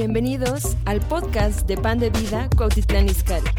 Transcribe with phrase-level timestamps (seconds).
[0.00, 3.50] Bienvenidos al podcast de Pan de Vida Cuautitlán Izcalli.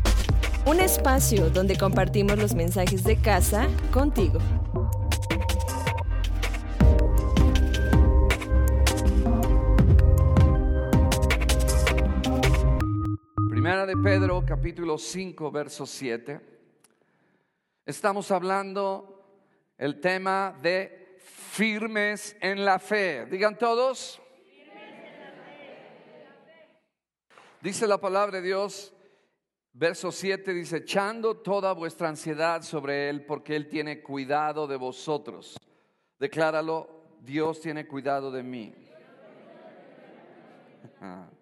[0.65, 4.39] Un espacio donde compartimos los mensajes de casa contigo.
[13.50, 16.39] Primera de Pedro, capítulo 5, verso 7.
[17.86, 19.25] Estamos hablando
[19.78, 23.25] el tema de firmes en la fe.
[23.25, 24.21] Digan todos.
[27.61, 28.93] Dice la palabra de Dios,
[29.73, 35.59] verso 7 dice, echando toda vuestra ansiedad sobre Él porque Él tiene cuidado de vosotros.
[36.17, 38.73] Decláralo, Dios tiene cuidado de mí.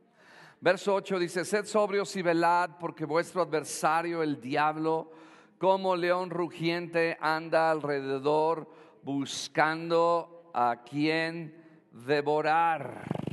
[0.60, 5.12] Verso 8 dice, sed sobrios y velad porque vuestro adversario, el diablo,
[5.60, 8.68] como león rugiente, anda alrededor
[9.04, 13.27] buscando a quien devorar.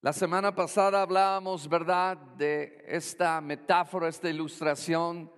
[0.00, 5.28] La semana pasada hablábamos, ¿verdad?, de esta metáfora, esta ilustración,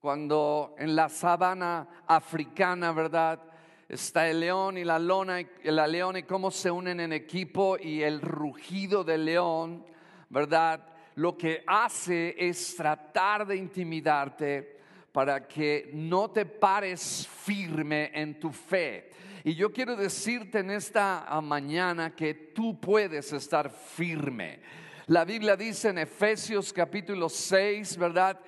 [0.00, 3.38] cuando en la sabana africana, ¿verdad?,
[3.86, 8.02] está el león y la, lona, y leona y cómo se unen en equipo y
[8.02, 9.84] el rugido del león,
[10.30, 10.86] ¿verdad?
[11.16, 14.78] Lo que hace es tratar de intimidarte
[15.12, 19.10] para que no te pares firme en tu fe.
[19.44, 24.60] Y yo quiero decirte en esta mañana que tú puedes estar firme.
[25.06, 28.40] La Biblia dice en Efesios capítulo 6, ¿verdad?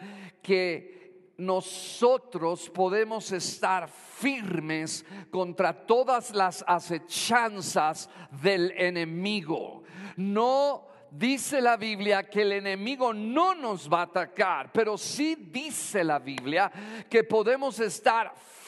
[0.43, 8.11] Que nosotros podemos estar firmes contra todas las acechanzas
[8.43, 9.85] del enemigo.
[10.17, 16.05] No dice la Biblia que el enemigo no nos va a atacar, pero sí dice
[16.05, 16.71] la Biblia
[17.09, 18.60] que podemos estar firmes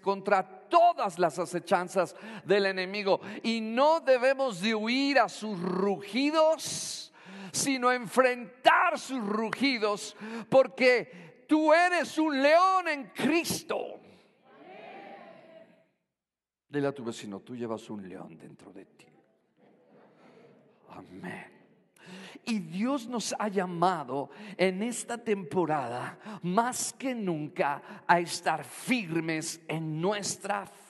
[0.00, 7.12] contra todas las acechanzas del enemigo y no debemos de huir a sus rugidos,
[7.52, 10.16] sino enfrentar sus rugidos,
[10.48, 14.00] porque Tú eres un león en Cristo.
[16.66, 19.06] Dile a tu vecino, tú llevas un león dentro de ti.
[20.88, 21.61] Amén.
[22.44, 30.00] Y Dios nos ha llamado en esta temporada más que nunca a estar firmes en
[30.00, 30.82] nuestra fe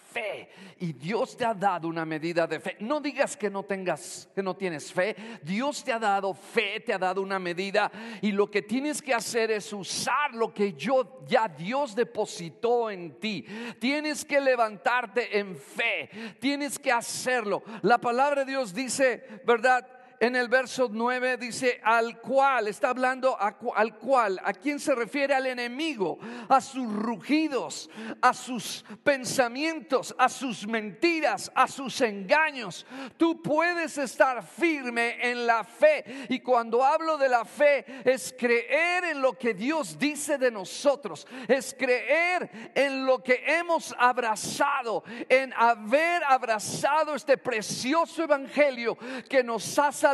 [0.79, 2.77] y Dios te ha dado una medida de fe.
[2.81, 5.17] No digas que no tengas, que no tienes fe.
[5.43, 9.15] Dios te ha dado fe, te ha dado una medida y lo que tienes que
[9.15, 13.45] hacer es usar lo que yo ya Dios depositó en ti.
[13.79, 16.11] Tienes que levantarte en fe,
[16.41, 17.63] tienes que hacerlo.
[17.83, 19.87] La palabra de Dios dice, ¿verdad?
[20.22, 25.34] En el verso 9 dice, al cual, está hablando al cual, ¿a quién se refiere?
[25.34, 26.16] Al enemigo,
[26.49, 27.91] a sus rugidos,
[28.21, 32.87] a sus pensamientos, a sus mentiras, a sus engaños.
[33.16, 36.05] Tú puedes estar firme en la fe.
[36.28, 41.27] Y cuando hablo de la fe, es creer en lo que Dios dice de nosotros,
[41.49, 48.97] es creer en lo que hemos abrazado, en haber abrazado este precioso evangelio
[49.28, 50.12] que nos ha salvado,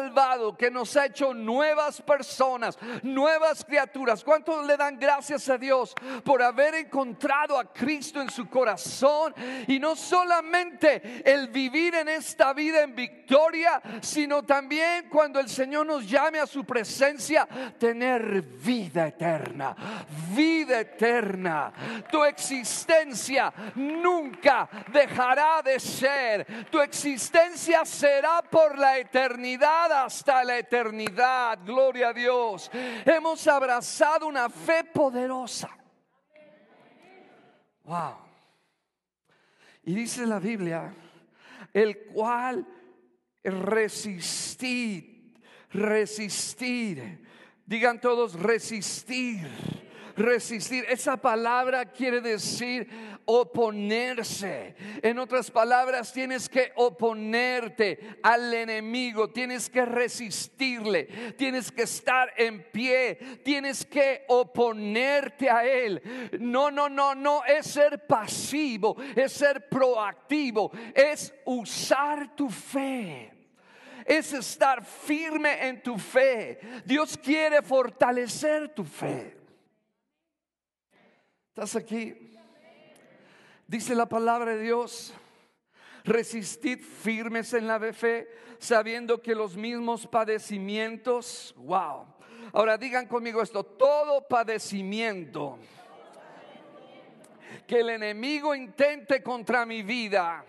[0.57, 4.25] que nos ha hecho nuevas personas, nuevas criaturas.
[4.25, 5.95] ¿Cuántos le dan gracias a Dios
[6.25, 9.35] por haber encontrado a Cristo en su corazón?
[9.67, 15.87] Y no solamente el vivir en esta vida en victoria, sino también cuando el Señor
[15.87, 17.47] nos llame a su presencia,
[17.79, 19.75] tener vida eterna,
[20.35, 21.73] vida eterna.
[22.11, 26.67] Tu existencia nunca dejará de ser.
[26.71, 31.59] Tu existencia será por la eternidad hasta la eternidad.
[31.65, 32.71] Gloria a Dios.
[33.05, 35.71] Hemos abrazado una fe poderosa.
[37.85, 38.17] Wow.
[39.85, 40.95] Y dice la Biblia,
[41.73, 42.67] el cual
[43.43, 45.33] resistir,
[45.71, 47.27] resistir.
[47.65, 49.49] Digan todos, resistir
[50.19, 50.85] resistir.
[50.89, 52.89] Esa palabra quiere decir
[53.25, 54.75] oponerse.
[55.03, 61.05] En otras palabras, tienes que oponerte al enemigo, tienes que resistirle,
[61.37, 66.03] tienes que estar en pie, tienes que oponerte a él.
[66.41, 73.33] No, no, no, no es ser pasivo, es ser proactivo, es usar tu fe
[74.09, 76.59] es estar firme en tu fe.
[76.87, 79.38] Dios quiere fortalecer tu fe.
[81.59, 82.15] ¿Estás aquí?
[83.67, 85.13] Dice la palabra de Dios.
[86.05, 88.29] Resistid firmes en la fe,
[88.61, 92.07] sabiendo que los mismos padecimientos, wow.
[92.53, 95.59] Ahora digan conmigo esto, todo padecimiento
[97.67, 100.45] que el enemigo intente contra mi vida,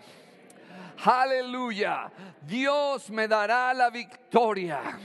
[1.04, 2.10] Aleluya.
[2.42, 4.98] Dios me dará la victoria.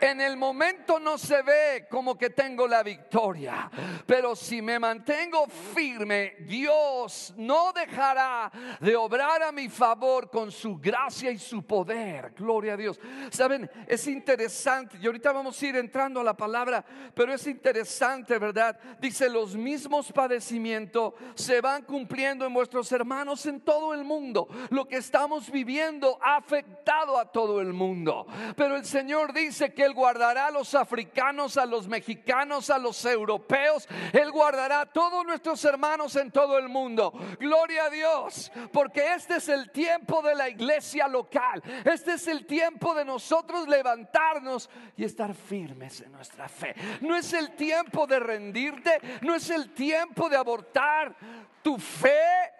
[0.00, 3.70] En el momento no se ve como que tengo la victoria,
[4.06, 10.78] pero si me mantengo firme, Dios no dejará de obrar a mi favor con su
[10.78, 12.32] gracia y su poder.
[12.36, 13.00] Gloria a Dios.
[13.30, 16.84] Saben, es interesante, y ahorita vamos a ir entrando a la palabra,
[17.14, 18.78] pero es interesante, ¿verdad?
[19.00, 24.48] Dice, los mismos padecimientos se van cumpliendo en vuestros hermanos en todo el mundo.
[24.70, 28.26] Lo que estamos viviendo ha afectado a todo el mundo.
[28.56, 33.04] Pero el Señor dice que Él guardará a los africanos, a los mexicanos, a los
[33.04, 33.88] europeos.
[34.12, 37.12] Él guardará a todos nuestros hermanos en todo el mundo.
[37.38, 41.62] Gloria a Dios, porque este es el tiempo de la iglesia local.
[41.84, 46.74] Este es el tiempo de nosotros levantarnos y estar firmes en nuestra fe.
[47.00, 51.14] No es el tiempo de rendirte, no es el tiempo de abortar
[51.62, 52.50] tu fe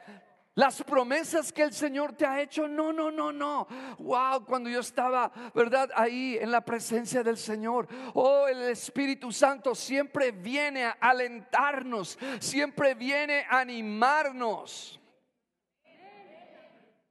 [0.55, 3.67] las promesas que el Señor te ha hecho, no, no, no, no.
[3.99, 5.91] Wow, cuando yo estaba, ¿verdad?
[5.95, 7.89] Ahí en la presencia del Señor.
[8.15, 15.01] Oh, el Espíritu Santo siempre viene a alentarnos, siempre viene a animarnos.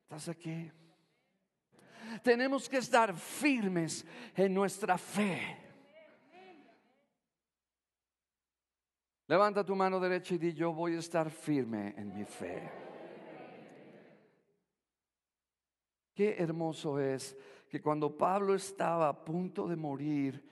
[0.03, 0.71] ¿Estás aquí?
[2.21, 4.05] Tenemos que estar firmes
[4.35, 5.57] en nuestra fe.
[9.27, 12.90] Levanta tu mano derecha y di, yo voy a estar firme en mi fe.
[16.13, 17.37] Qué hermoso es
[17.69, 20.49] que cuando Pablo estaba a punto de morir,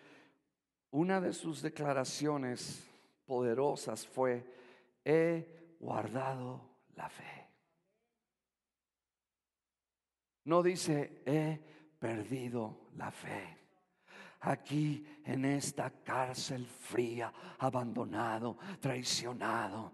[0.92, 2.84] una de sus declaraciones
[3.26, 4.44] poderosas fue,
[5.04, 6.62] he guardado
[6.96, 7.48] la fe.
[10.46, 11.60] No dice, he
[12.00, 13.58] perdido la fe.
[14.42, 19.92] Aquí en esta cárcel fría, abandonado, traicionado.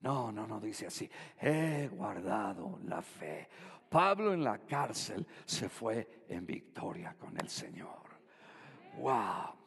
[0.00, 1.08] No, no, no dice así.
[1.40, 3.48] He guardado la fe.
[3.92, 8.02] Pablo en la cárcel se fue en victoria con el Señor.
[8.96, 9.61] Wow.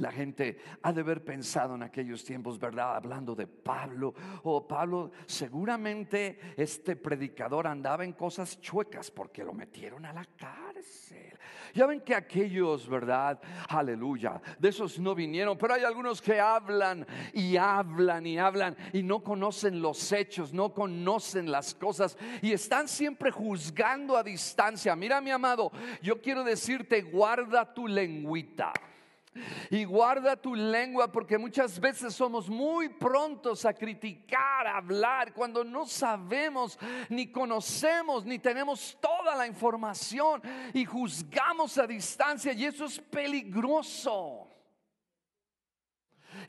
[0.00, 2.96] La gente ha de haber pensado en aquellos tiempos, ¿verdad?
[2.96, 4.14] Hablando de Pablo.
[4.44, 11.38] Oh, Pablo, seguramente este predicador andaba en cosas chuecas porque lo metieron a la cárcel.
[11.74, 13.40] Ya ven que aquellos, ¿verdad?
[13.68, 14.40] Aleluya.
[14.58, 19.22] De esos no vinieron, pero hay algunos que hablan y hablan y hablan y no
[19.22, 24.96] conocen los hechos, no conocen las cosas y están siempre juzgando a distancia.
[24.96, 25.70] Mira, mi amado,
[26.00, 28.72] yo quiero decirte, guarda tu lengüita.
[29.70, 35.62] Y guarda tu lengua porque muchas veces somos muy prontos a criticar, a hablar, cuando
[35.62, 36.78] no sabemos,
[37.08, 40.42] ni conocemos, ni tenemos toda la información
[40.74, 44.49] y juzgamos a distancia y eso es peligroso.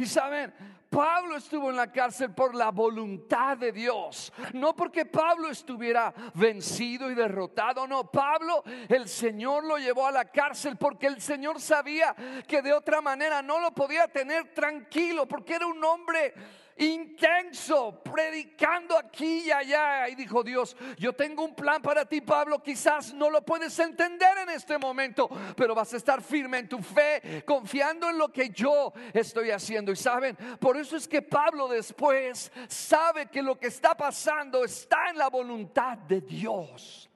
[0.02, 0.52] Y saben,
[0.90, 7.12] Pablo estuvo en la cárcel por la voluntad de Dios, no porque Pablo estuviera vencido
[7.12, 12.16] y derrotado, no, Pablo el Señor lo llevó a la cárcel porque el Señor sabía
[12.48, 16.34] que de otra manera no lo podía tener tranquilo, porque era un hombre
[16.82, 20.10] intenso, predicando aquí y allá.
[20.10, 22.62] Y dijo Dios, yo tengo un plan para ti, Pablo.
[22.62, 26.80] Quizás no lo puedes entender en este momento, pero vas a estar firme en tu
[26.80, 29.92] fe, confiando en lo que yo estoy haciendo.
[29.92, 35.10] Y saben, por eso es que Pablo después sabe que lo que está pasando está
[35.10, 37.08] en la voluntad de Dios.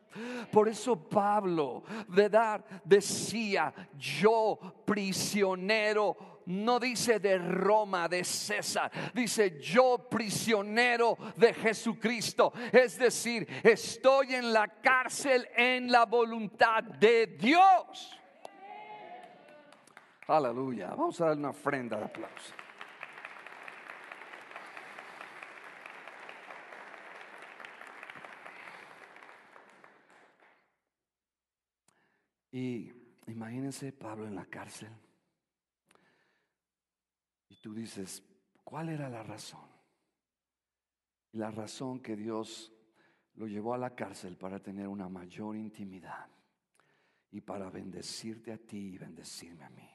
[0.52, 2.64] Por eso Pablo, ¿verdad?
[2.86, 12.54] Decía, yo prisionero no dice de Roma, de César, dice yo prisionero de Jesucristo.
[12.72, 18.20] Es decir, estoy en la cárcel en la voluntad de Dios.
[20.28, 20.90] Aleluya.
[20.90, 22.54] Vamos a dar una ofrenda de aplauso.
[32.52, 32.90] Y
[33.28, 34.90] imagínense Pablo en la cárcel.
[37.50, 38.24] Y tú dices,
[38.64, 39.68] ¿cuál era la razón?
[41.32, 42.72] Y la razón que Dios
[43.36, 46.28] lo llevó a la cárcel para tener una mayor intimidad
[47.32, 49.90] y para bendecirte a ti y bendecirme a mí.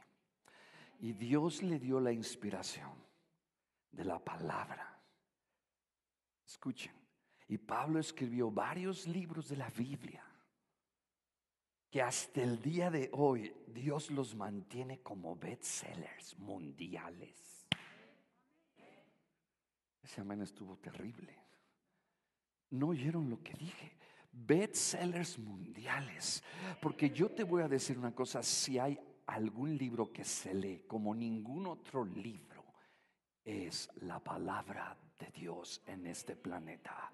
[1.01, 2.93] Y Dios le dio la inspiración
[3.91, 5.01] de la palabra.
[6.47, 6.93] Escuchen,
[7.49, 10.30] y Pablo escribió varios libros de la Biblia
[11.91, 17.67] que hasta el día de hoy Dios los mantiene como bestsellers mundiales.
[20.03, 21.37] Ese amén estuvo terrible.
[22.71, 23.97] No oyeron lo que dije.
[24.33, 26.43] Bestsellers mundiales.
[26.81, 30.85] Porque yo te voy a decir una cosa, si hay algún libro que se lee
[30.87, 32.65] como ningún otro libro,
[33.45, 37.11] es la palabra de Dios en este planeta.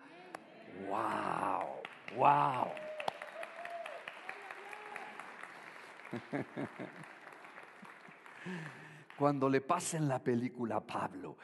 [0.88, 2.95] Wow, wow.
[9.18, 11.38] Cuando le pasen la película a Pablo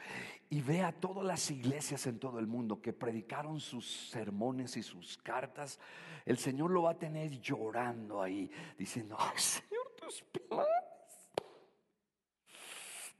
[0.49, 5.17] y vea todas las iglesias en todo el mundo que predicaron sus sermones y sus
[5.17, 5.79] cartas,
[6.25, 10.72] el Señor lo va a tener llorando ahí, diciendo, ay Señor, tus planes.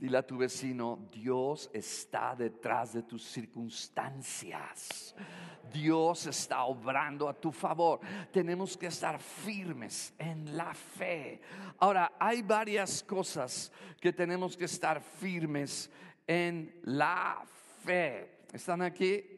[0.04, 5.16] Dile a tu vecino, Dios está detrás de tus circunstancias.
[5.72, 8.02] Dios está obrando a tu favor.
[8.30, 11.40] Tenemos que estar firmes en la fe.
[11.80, 15.90] Ahora, hay varias cosas que tenemos que estar firmes
[16.28, 17.42] en la
[17.86, 18.40] fe.
[18.52, 19.33] ¿Están aquí?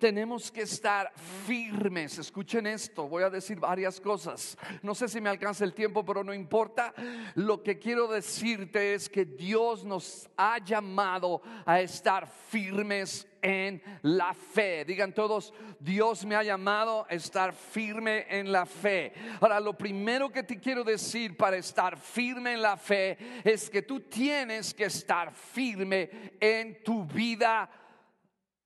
[0.00, 1.12] Tenemos que estar
[1.46, 2.16] firmes.
[2.18, 4.56] Escuchen esto, voy a decir varias cosas.
[4.82, 6.94] No sé si me alcanza el tiempo, pero no importa.
[7.34, 14.32] Lo que quiero decirte es que Dios nos ha llamado a estar firmes en la
[14.32, 14.86] fe.
[14.86, 19.12] Digan todos, Dios me ha llamado a estar firme en la fe.
[19.38, 23.82] Ahora, lo primero que te quiero decir para estar firme en la fe es que
[23.82, 27.68] tú tienes que estar firme en tu vida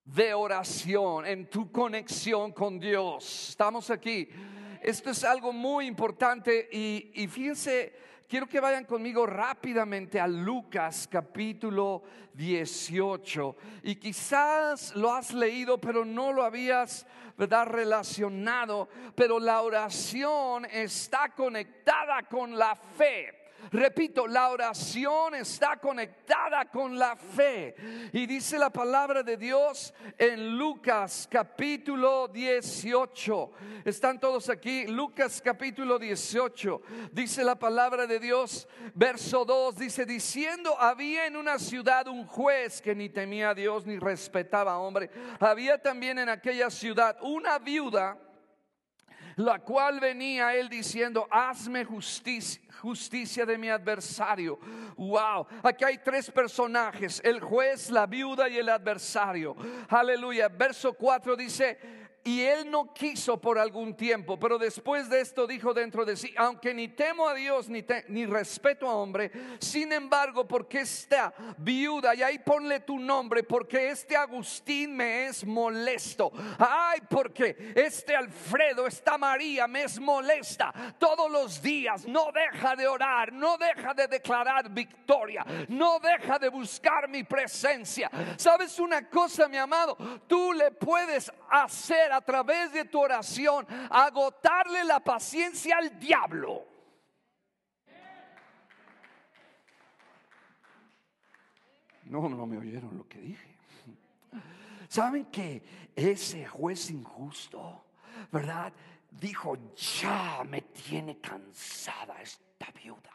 [0.04, 3.50] de oración, en tu conexión con Dios.
[3.50, 4.28] Estamos aquí.
[4.82, 7.94] Esto es algo muy importante y, fíjense,
[8.28, 12.02] quiero que vayan conmigo rápidamente a Lucas capítulo
[12.34, 13.56] 18.
[13.84, 17.06] Y quizás lo has leído, pero no lo habías,
[17.38, 17.66] ¿verdad?
[17.66, 18.90] Relacionado.
[19.14, 23.43] Pero la oración está conectada con la fe.
[23.71, 27.75] Repito, la oración está conectada con la fe.
[28.12, 33.50] Y dice la palabra de Dios en Lucas capítulo 18.
[33.85, 34.87] ¿Están todos aquí?
[34.87, 36.83] Lucas capítulo 18.
[37.12, 42.80] Dice la palabra de Dios, verso 2, dice, diciendo, había en una ciudad un juez
[42.80, 45.11] que ni temía a Dios ni respetaba a hombre.
[45.40, 48.18] Había también en aquella ciudad una viuda
[49.36, 54.58] la cual venía él diciendo, hazme justicia, justicia de mi adversario.
[54.96, 59.56] Wow, aquí hay tres personajes, el juez, la viuda y el adversario.
[59.88, 60.48] Aleluya.
[60.48, 61.78] Verso 4 dice,
[62.24, 66.34] y él no quiso por algún tiempo, pero después de esto dijo dentro de sí,
[66.38, 72.22] aunque ni temo a Dios ni, respeto a hombre, sin embargo, porque esta viuda, y
[72.22, 76.32] ahí ponle tu nombre, porque este Agustín me es molesto.
[76.58, 82.88] Ay, porque este Alfredo, esta María me es molesta todos los días, no deja de
[82.88, 88.10] orar, no deja de declarar victoria, no deja de buscar mi presencia.
[88.38, 89.98] ¿Sabes una cosa, mi amado?
[90.26, 96.66] Tú le puedes hacer a través de tu oración agotarle la paciencia al diablo.
[102.04, 103.56] No, no me oyeron lo que dije.
[104.88, 107.85] ¿Saben que ese juez injusto,
[108.30, 108.73] verdad?
[109.11, 113.11] Dijo, ya me tiene cansada esta viuda.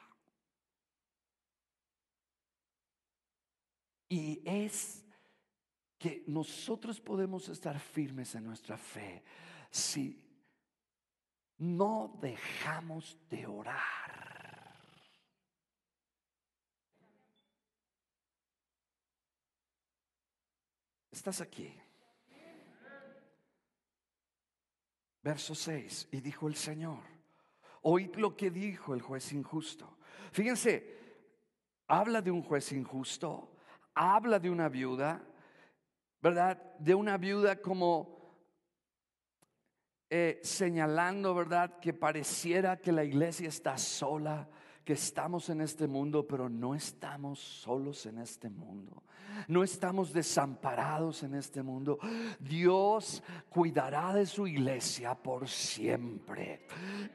[4.09, 5.05] Y es
[5.99, 9.21] que nosotros podemos estar firmes en nuestra fe
[9.69, 10.25] si
[11.57, 14.79] no dejamos de orar.
[21.11, 21.69] Estás aquí.
[25.21, 26.07] Verso 6.
[26.13, 27.03] Y dijo el Señor,
[27.81, 29.97] oíd lo que dijo el juez injusto.
[30.31, 30.97] Fíjense,
[31.87, 33.51] habla de un juez injusto,
[33.93, 35.21] habla de una viuda,
[36.21, 36.61] ¿verdad?
[36.79, 38.19] De una viuda como
[40.09, 41.79] eh, señalando, ¿verdad?
[41.79, 44.49] Que pareciera que la iglesia está sola,
[44.83, 49.03] que estamos en este mundo, pero no estamos solos en este mundo.
[49.47, 51.99] No estamos desamparados en este mundo.
[52.39, 56.65] Dios cuidará de su iglesia por siempre.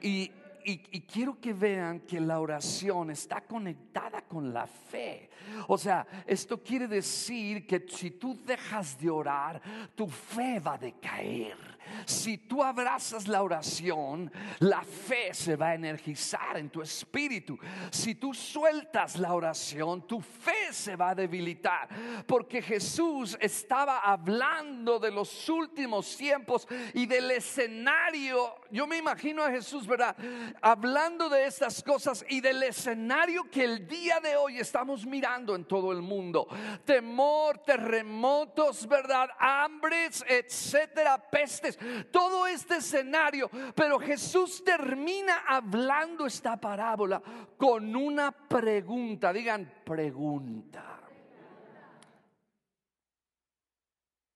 [0.01, 0.31] Y
[0.65, 5.31] y, quiero que vean que la oración está conectada con la fe.
[5.69, 9.61] O sea, esto quiere decir que si tú dejas de orar,
[9.95, 11.74] tu fe va a decaer.
[12.07, 17.59] Si tú abrazas la oración, la fe se va a energizar en tu espíritu.
[17.91, 21.89] Si tú sueltas la oración, tu fe se va a debilitar.
[22.27, 28.57] Porque Jesús estaba hablando de los últimos tiempos y del escenario.
[28.71, 30.17] Yo me imagino a Jesús, ¿verdad?
[30.61, 35.65] Hablando de estas cosas y del escenario que el día de hoy estamos mirando en
[35.65, 36.47] todo el mundo.
[36.85, 39.31] Temor, terremotos, ¿verdad?
[39.39, 41.79] Hambres, etcétera, pestes
[42.11, 43.51] todo este escenario.
[43.75, 47.23] Pero Jesús termina hablando esta parábola
[47.57, 49.33] con una pregunta.
[49.33, 51.01] Digan pregunta.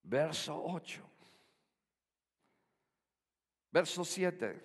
[0.03, 1.03] Verso 8.
[3.71, 4.65] Verso 7.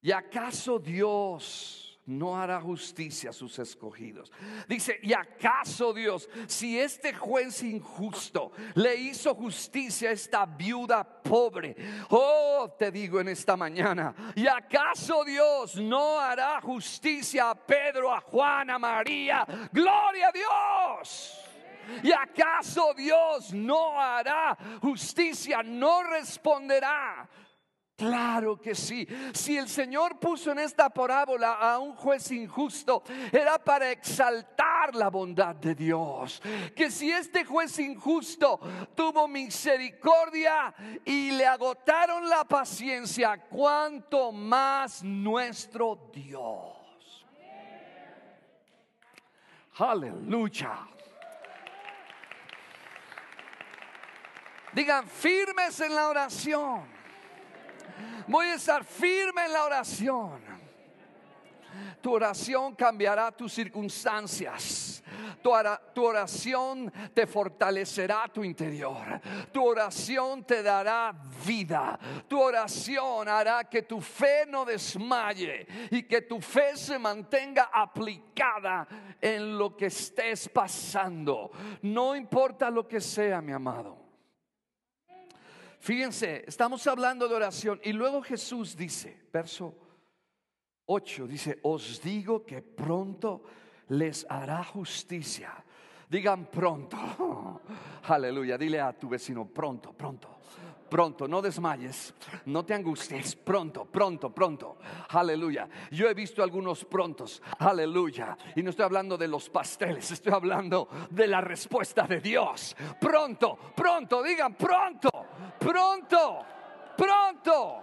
[0.00, 4.30] ¿Y acaso Dios no hará justicia a sus escogidos.
[4.68, 11.74] Dice, ¿y acaso Dios, si este juez injusto le hizo justicia a esta viuda pobre?
[12.10, 18.20] Oh, te digo en esta mañana, ¿y acaso Dios no hará justicia a Pedro, a
[18.20, 19.46] Juan, a María?
[19.72, 21.40] Gloria a Dios.
[22.02, 25.62] ¿Y acaso Dios no hará justicia?
[25.62, 27.28] No responderá
[27.96, 29.06] Claro que sí.
[29.32, 35.08] Si el Señor puso en esta parábola a un juez injusto, era para exaltar la
[35.10, 36.42] bondad de Dios.
[36.74, 38.58] Que si este juez injusto
[38.96, 40.74] tuvo misericordia
[41.04, 46.74] y le agotaron la paciencia, cuanto más nuestro Dios.
[49.78, 50.88] Aleluya.
[54.72, 56.93] Digan firmes en la oración.
[58.26, 60.54] Voy a estar firme en la oración.
[62.00, 65.02] Tu oración cambiará tus circunstancias.
[65.42, 65.50] Tu,
[66.02, 69.20] oración te fortalecerá tu interior.
[69.52, 71.14] Tu oración te dará
[71.46, 71.98] vida.
[72.28, 78.86] Tu oración hará que tu fe no desmaye y que tu fe se mantenga aplicada
[79.20, 81.50] en lo que estés pasando.
[81.82, 84.03] No importa lo que sea, mi amado.
[85.84, 89.74] Fíjense, estamos hablando de oración y luego Jesús dice, verso
[90.86, 93.42] 8, dice, os digo que pronto
[93.88, 95.52] les hará justicia.
[96.08, 97.60] Digan pronto.
[98.04, 100.33] Aleluya, dile a tu vecino, pronto, pronto
[100.94, 102.14] pronto, no desmayes,
[102.46, 104.78] no te angusties, pronto, pronto, pronto.
[105.08, 105.68] Aleluya.
[105.90, 108.38] Yo he visto algunos prontos, aleluya.
[108.54, 112.76] Y no estoy hablando de los pasteles, estoy hablando de la respuesta de Dios.
[113.00, 115.10] Pronto, pronto, digan pronto,
[115.58, 116.44] pronto,
[116.96, 117.82] pronto.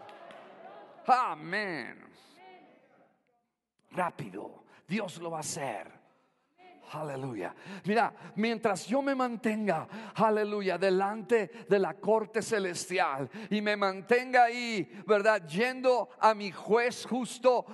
[1.07, 2.05] Amén.
[3.91, 6.00] Rápido, Dios lo va a hacer.
[6.93, 7.55] Aleluya.
[7.85, 15.01] Mira, mientras yo me mantenga, aleluya, delante de la corte celestial y me mantenga ahí,
[15.07, 15.47] ¿verdad?
[15.47, 17.65] Yendo a mi juez justo,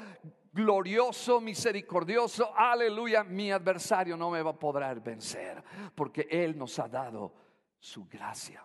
[0.53, 5.63] glorioso, misericordioso, aleluya, mi adversario no me va a poder vencer
[5.95, 7.34] porque Él nos ha dado
[7.80, 8.63] su gracia.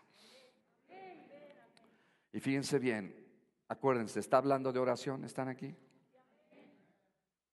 [2.31, 3.15] Y fíjense bien,
[3.69, 5.75] acuérdense, está hablando de oración, ¿están aquí?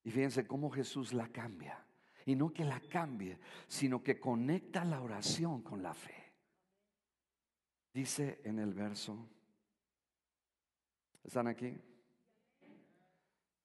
[0.03, 1.85] Y fíjense cómo Jesús la cambia.
[2.25, 6.19] Y no que la cambie, sino que conecta la oración con la fe.
[7.93, 9.27] Dice en el verso,
[11.23, 11.75] ¿están aquí?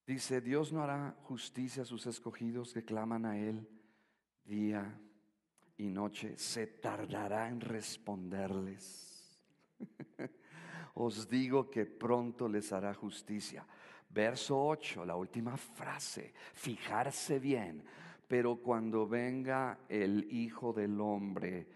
[0.07, 3.67] Dice, Dios no hará justicia a sus escogidos que claman a Él
[4.45, 5.01] día
[5.77, 6.37] y noche.
[6.37, 9.39] Se tardará en responderles.
[10.95, 13.67] Os digo que pronto les hará justicia.
[14.11, 17.83] Verso 8, la última frase, fijarse bien
[18.29, 21.67] pero cuando venga el Hijo del Hombre,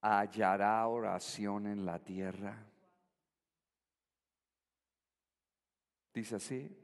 [0.00, 2.64] hallará oración en la tierra.
[6.12, 6.76] ¿Dice así?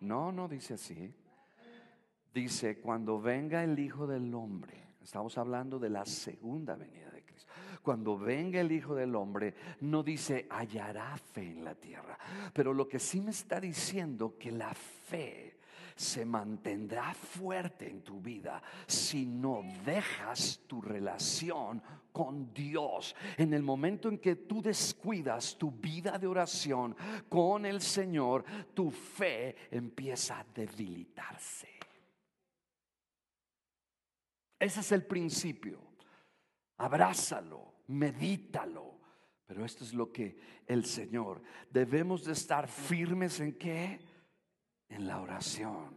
[0.00, 1.14] No, no dice así.
[2.32, 7.52] Dice, cuando venga el Hijo del Hombre, estamos hablando de la segunda venida de Cristo.
[7.82, 12.18] Cuando venga el Hijo del Hombre, no dice hallará fe en la tierra.
[12.54, 15.51] Pero lo que sí me está diciendo que la fe
[15.96, 23.16] se mantendrá fuerte en tu vida si no dejas tu relación con Dios.
[23.36, 26.96] En el momento en que tú descuidas tu vida de oración
[27.28, 31.68] con el Señor, tu fe empieza a debilitarse.
[34.58, 35.80] Ese es el principio.
[36.76, 39.00] Abrázalo, medítalo.
[39.46, 44.00] Pero esto es lo que el Señor, debemos de estar firmes en qué?
[44.92, 45.96] En la oración.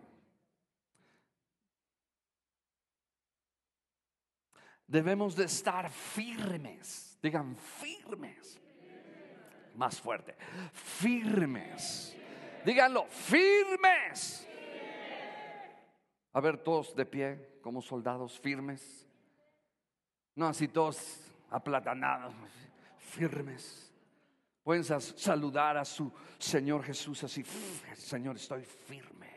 [4.87, 8.59] Debemos de estar firmes, digan firmes.
[9.75, 10.35] Más fuerte,
[10.71, 12.15] firmes.
[12.63, 14.47] Díganlo, firmes.
[16.31, 19.05] A ver, todos de pie, como soldados firmes.
[20.35, 22.33] No así todos aplatanados,
[22.97, 23.84] firmes.
[24.65, 27.43] Pueden saludar a su Señor Jesús así,
[27.93, 29.29] Señor, estoy firme.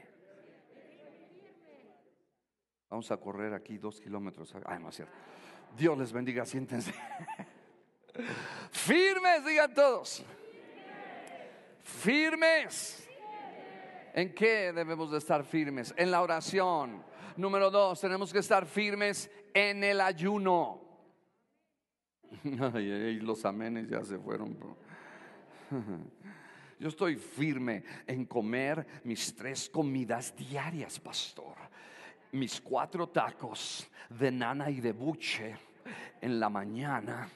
[2.89, 4.55] Vamos a correr aquí dos kilómetros.
[4.65, 5.13] Ay, no es cierto.
[5.77, 6.95] Dios les bendiga, siéntense.
[8.73, 10.25] Firmes, digan todos.
[11.83, 13.07] Firmes.
[14.15, 15.93] ¿En qué debemos de estar firmes?
[15.99, 17.05] En la oración.
[17.37, 20.81] Número dos, tenemos que estar firmes en el ayuno.
[22.43, 24.57] Y los amenes ya se fueron.
[26.79, 31.57] Yo estoy firme en comer mis tres comidas diarias, pastor.
[32.33, 35.57] Mis cuatro tacos de nana y de buche
[36.21, 37.29] en la mañana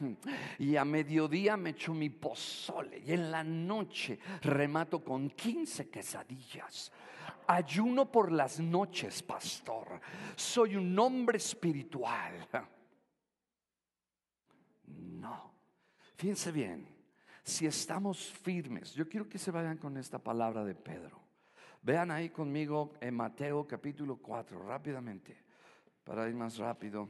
[0.59, 6.93] y a mediodía me echo mi pozole y en la noche remato con 15 quesadillas.
[7.47, 10.01] Ayuno por las noches, pastor.
[10.37, 12.49] Soy un hombre espiritual.
[14.95, 15.55] No.
[16.17, 16.87] Fíjense bien,
[17.43, 21.21] si estamos firmes, yo quiero que se vayan con esta palabra de Pedro.
[21.83, 25.37] Vean ahí conmigo en Mateo capítulo 4, rápidamente,
[26.05, 27.09] para ir más rápido.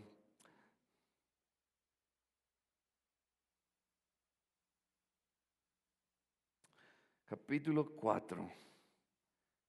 [7.26, 8.50] Capítulo 4,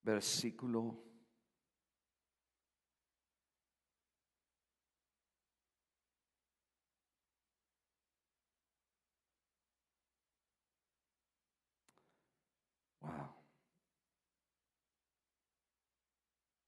[0.03, 1.02] versículo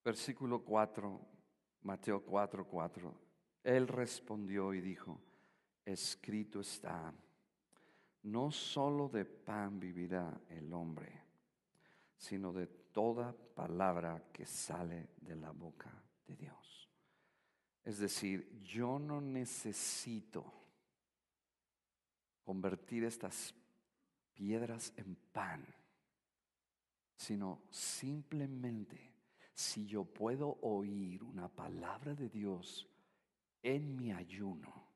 [0.05, 1.19] Versículo 4,
[1.81, 3.15] Mateo 4, 4.
[3.63, 5.19] Él respondió y dijo,
[5.83, 7.11] escrito está,
[8.21, 11.23] no solo de pan vivirá el hombre,
[12.15, 15.91] sino de toda palabra que sale de la boca
[16.27, 16.87] de Dios.
[17.83, 20.45] Es decir, yo no necesito
[22.43, 23.55] convertir estas
[24.35, 25.65] piedras en pan,
[27.15, 29.04] sino simplemente
[29.55, 32.89] si yo puedo oír una palabra de Dios
[33.63, 34.89] en mi ayuno,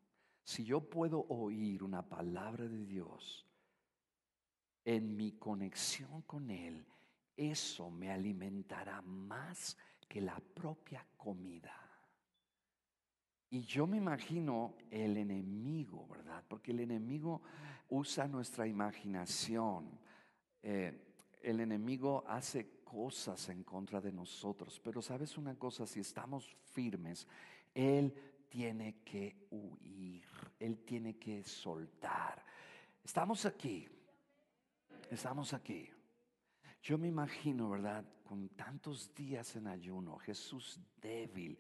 [0.43, 3.48] si yo puedo oír una palabra de Dios
[4.84, 6.86] en mi conexión con Él,
[7.38, 9.78] eso me alimentará más
[10.10, 11.74] que la propia comida.
[13.52, 16.43] Y yo me imagino el enemigo, ¿verdad?
[16.50, 17.41] Porque el enemigo
[17.88, 19.98] usa nuestra imaginación.
[20.62, 21.09] Eh,
[21.41, 27.28] el enemigo hace cosas en contra de nosotros, pero sabes una cosa, si estamos firmes,
[27.73, 28.13] Él
[28.49, 30.25] tiene que huir,
[30.60, 32.43] Él tiene que soltar.
[33.04, 33.88] Estamos aquí,
[35.10, 35.89] estamos aquí.
[36.82, 38.06] Yo me imagino, ¿verdad?
[38.23, 41.60] Con tantos días en ayuno, Jesús débil,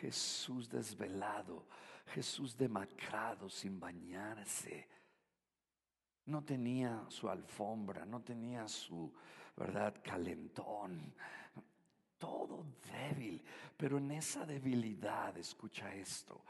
[0.00, 1.66] Jesús desvelado,
[2.06, 4.88] Jesús demacrado sin bañarse.
[6.28, 9.12] No tenía su alfombra, no tenía su
[9.58, 9.94] ¿verdad?
[10.02, 11.12] Calentón,
[12.16, 13.42] todo débil.
[13.76, 16.44] Pero en esa debilidad, escucha esto,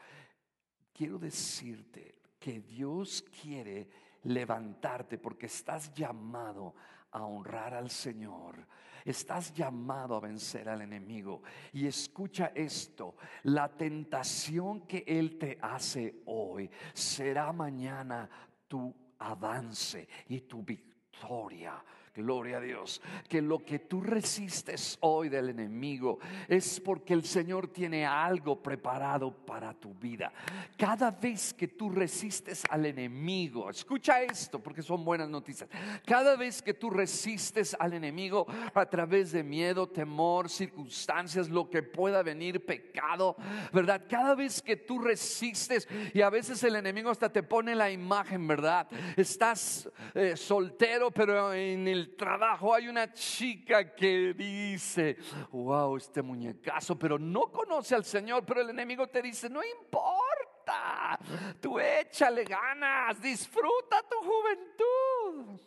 [0.93, 3.89] quiero decirte que Dios quiere
[4.25, 6.75] levantarte porque estás llamado
[7.13, 8.67] a honrar al Señor.
[9.05, 11.43] Estás llamado a vencer al enemigo.
[11.73, 18.29] Y escucha esto, la tentación que Él te hace hoy será mañana
[18.67, 21.83] tu avance y tu victoria.
[22.19, 23.01] Gloria a Dios.
[23.29, 29.31] Que lo que tú resistes hoy del enemigo es porque el Señor tiene algo preparado
[29.31, 30.33] para tu vida.
[30.77, 35.71] Cada vez que tú resistes al enemigo, escucha esto porque son buenas noticias.
[36.05, 41.85] Cada vez que tú resistes al enemigo a través de miedo, temor, circunstancias, lo que
[41.85, 43.37] pueda venir, pecado,
[43.73, 44.03] ¿verdad?
[44.11, 48.49] Cada vez que tú resistes y a veces el enemigo hasta te pone la imagen,
[48.49, 48.89] ¿verdad?
[49.17, 55.17] Estás eh, soltero, pero en el trabajo hay una chica que dice,
[55.51, 61.19] wow, este muñecazo, pero no conoce al Señor, pero el enemigo te dice, no importa,
[61.61, 65.61] tú échale ganas, disfruta tu juventud.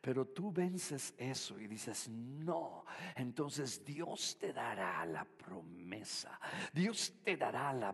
[0.00, 6.40] Pero tú vences eso y dices, no, entonces Dios te dará la promesa,
[6.72, 7.92] Dios te dará la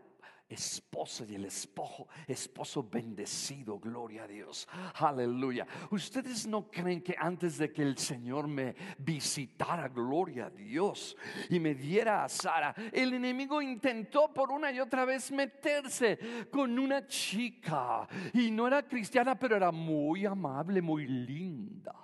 [0.49, 5.67] esposa y el esposo, esposo bendecido, gloria a Dios, aleluya.
[5.91, 11.17] Ustedes no creen que antes de que el Señor me visitara, gloria a Dios,
[11.51, 16.79] y me diera a Sara, el enemigo intentó por una y otra vez meterse con
[16.79, 21.95] una chica, y no era cristiana, pero era muy amable, muy linda.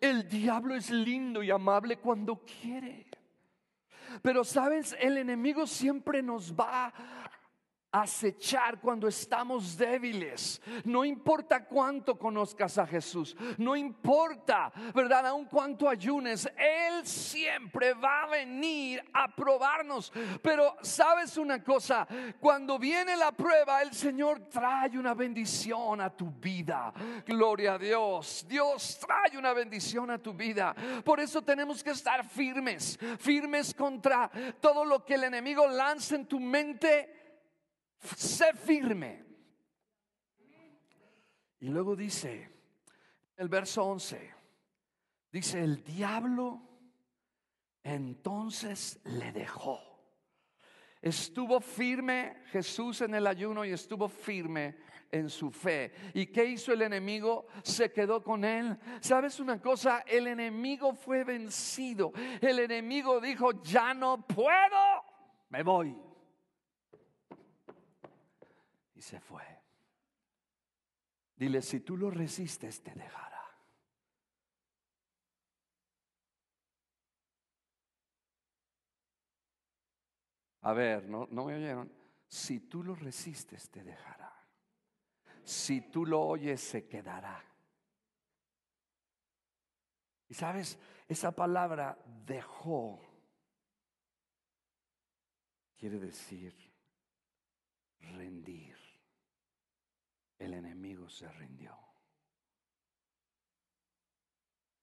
[0.00, 3.06] El diablo es lindo y amable cuando quiere.
[4.20, 6.92] Pero sabes, el enemigo siempre nos va
[7.92, 10.60] acechar cuando estamos débiles.
[10.84, 15.26] No importa cuánto conozcas a Jesús, no importa, ¿verdad?
[15.26, 20.10] Aun cuánto ayunes, Él siempre va a venir a probarnos.
[20.42, 22.06] Pero sabes una cosa,
[22.40, 26.92] cuando viene la prueba, el Señor trae una bendición a tu vida.
[27.26, 28.46] Gloria a Dios.
[28.48, 30.74] Dios trae una bendición a tu vida.
[31.04, 36.26] Por eso tenemos que estar firmes, firmes contra todo lo que el enemigo lanza en
[36.26, 37.21] tu mente
[38.16, 39.24] sé firme.
[41.60, 42.50] Y luego dice,
[43.36, 44.34] el verso 11,
[45.30, 46.60] dice, el diablo
[47.82, 49.80] entonces le dejó.
[51.00, 54.76] Estuvo firme Jesús en el ayuno y estuvo firme
[55.10, 55.92] en su fe.
[56.14, 57.46] ¿Y qué hizo el enemigo?
[57.62, 58.78] Se quedó con él.
[59.00, 60.04] ¿Sabes una cosa?
[60.06, 62.12] El enemigo fue vencido.
[62.40, 65.04] El enemigo dijo, ya no puedo,
[65.50, 66.11] me voy.
[69.02, 69.42] Se fue.
[71.34, 73.42] Dile, si tú lo resistes, te dejará.
[80.60, 81.92] A ver, ¿no, no me oyeron?
[82.28, 84.32] Si tú lo resistes, te dejará.
[85.42, 87.44] Si tú lo oyes, se quedará.
[90.28, 93.00] Y sabes, esa palabra dejó
[95.76, 96.54] quiere decir
[97.98, 98.71] rendir.
[100.42, 101.78] El enemigo se rindió.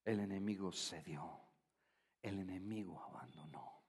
[0.05, 1.37] El enemigo cedió.
[2.21, 3.83] El enemigo abandonó.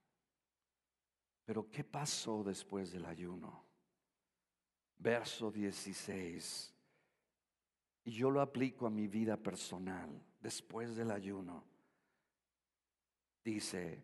[1.45, 3.63] Pero ¿qué pasó después del ayuno?
[4.97, 6.75] Verso 16.
[8.03, 10.09] Y yo lo aplico a mi vida personal
[10.41, 11.63] después del ayuno.
[13.45, 14.03] Dice,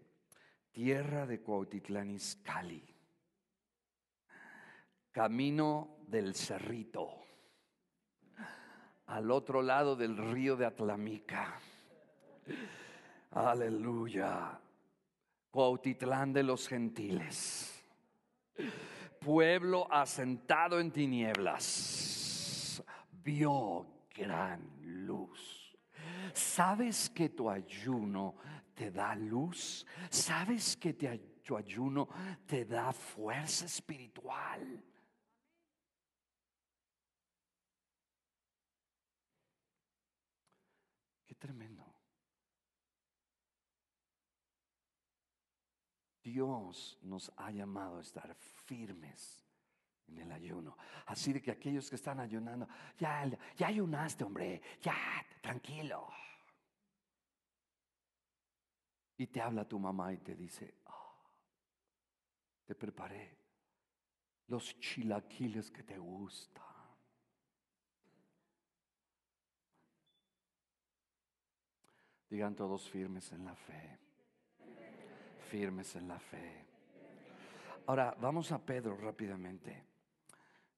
[0.71, 2.95] tierra de Cuautitlán Izcalli,
[5.11, 7.26] camino del Cerrito,
[9.07, 11.59] al otro lado del río de Atlamica.
[13.31, 14.59] Aleluya.
[15.49, 17.83] Cuautitlán de los gentiles,
[19.19, 22.83] pueblo asentado en tinieblas,
[23.23, 24.61] vio gran
[25.07, 25.75] luz.
[26.33, 28.35] ¿Sabes que tu ayuno
[28.75, 29.87] te da luz?
[30.11, 30.93] ¿Sabes que
[31.43, 32.07] tu ayuno
[32.45, 34.83] te da fuerza espiritual?
[41.25, 41.87] Qué tremendo.
[46.27, 49.45] Dios nos ha llamado a estar firmes
[50.07, 50.77] en el ayuno.
[51.05, 53.31] Así de que aquellos que están ayunando, ya,
[53.65, 56.09] ayunaste, hombre, ya, tranquilo.
[59.17, 61.15] Y te habla tu mamá y te dice, ah,
[62.65, 63.37] te preparé
[64.47, 66.65] los chilaquiles que te gustan.
[72.29, 74.06] Digan todos firmes en la fe
[75.47, 76.65] firmes en la fe.
[77.87, 79.83] Ahora, vamos a Pedro rápidamente.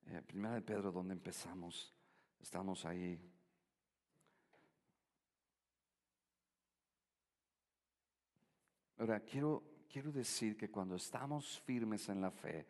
[0.08, 1.94] Eh, primera de Pedro, donde empezamos.
[2.40, 3.20] Estamos ahí.
[9.00, 12.68] Ahora, quiero, quiero decir que cuando estamos firmes en la fe,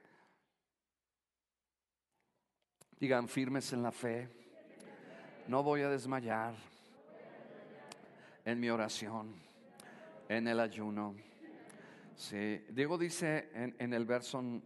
[2.97, 4.29] digan firmes en la fe,
[5.47, 6.55] no voy a desmayar
[8.45, 9.35] en mi oración,
[10.29, 11.28] en el ayuno
[12.19, 14.61] Sí, Diego dice en, el verso 10,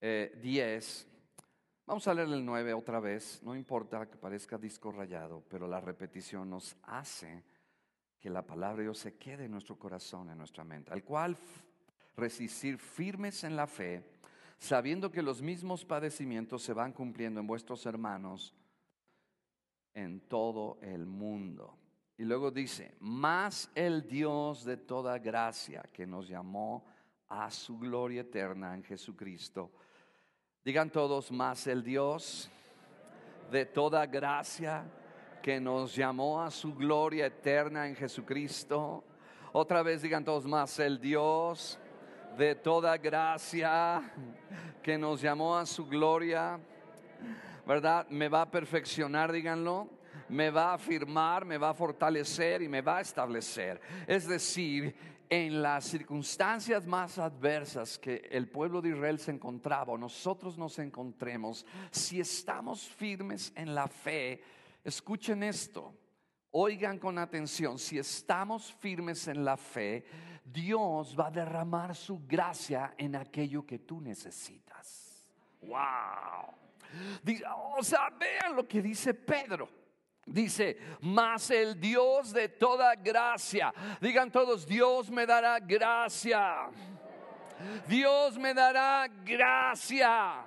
[0.00, 0.80] eh,
[1.86, 5.80] vamos a leer el 9 otra vez, no importa que parezca disco rayado, pero la
[5.80, 7.44] repetición nos hace
[8.18, 11.38] que la palabra de Dios se quede en nuestro corazón, en nuestra mente, al cual
[12.16, 14.02] resistir firmes en la fe,
[14.58, 18.52] sabiendo que los mismos padecimientos se van cumpliendo en vuestros hermanos
[19.94, 21.78] en todo el mundo.
[22.16, 26.84] Y luego dice, más el Dios de toda gracia que nos llamó
[27.28, 29.72] a su gloria eterna en Jesucristo.
[30.64, 32.48] Digan todos, más el Dios
[33.50, 34.84] de toda gracia
[35.42, 39.04] que nos llamó a su gloria eterna en Jesucristo.
[39.52, 41.80] Otra vez digan todos, más el Dios
[42.38, 44.12] de toda gracia
[44.82, 46.60] que nos llamó a su gloria.
[47.66, 48.06] ¿Verdad?
[48.08, 50.03] Me va a perfeccionar, díganlo
[50.34, 53.80] me va a afirmar, me va a fortalecer y me va a establecer.
[54.06, 54.94] Es decir,
[55.30, 60.78] en las circunstancias más adversas que el pueblo de Israel se encontraba o nosotros nos
[60.80, 64.42] encontremos, si estamos firmes en la fe,
[64.82, 65.94] escuchen esto.
[66.50, 70.04] Oigan con atención, si estamos firmes en la fe,
[70.44, 75.32] Dios va a derramar su gracia en aquello que tú necesitas.
[75.62, 76.54] Wow.
[77.76, 79.83] O sea, vean lo que dice Pedro.
[80.26, 86.70] Dice, mas el Dios de toda gracia, digan todos, Dios me dará gracia.
[87.86, 90.44] Dios me dará gracia.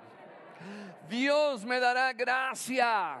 [1.08, 3.18] Dios me dará gracia.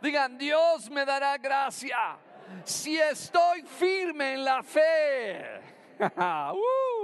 [0.00, 2.16] Digan, Dios me dará gracia
[2.64, 5.60] si estoy firme en la fe.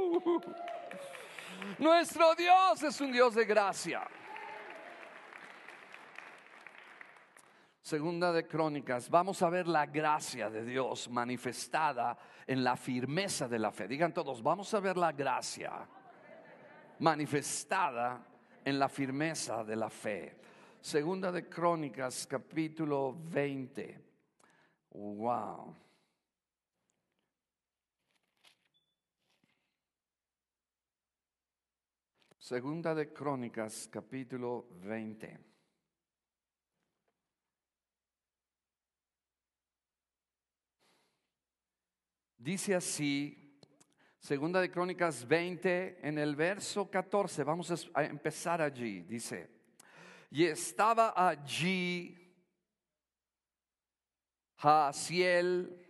[0.09, 0.40] Uh.
[1.78, 4.06] Nuestro Dios es un Dios de gracia.
[7.87, 13.61] Segunda de Crónicas, vamos a ver la gracia de Dios manifestada en la firmeza de
[13.61, 13.87] la fe.
[13.87, 15.87] Digan todos, vamos a ver la gracia
[16.99, 18.27] manifestada
[18.64, 20.37] en la firmeza de la fe.
[20.81, 24.01] Segunda de Crónicas, capítulo 20.
[24.90, 25.77] Wow.
[32.37, 35.45] Segunda de Crónicas, capítulo 20.
[42.46, 43.59] Dice así,
[44.20, 49.50] Segunda de Crónicas 20, en el verso 14, vamos a empezar allí, dice,
[50.30, 52.16] y estaba allí
[54.59, 55.88] Jaciel,